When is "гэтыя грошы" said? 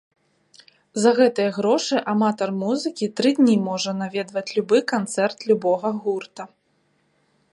1.19-1.95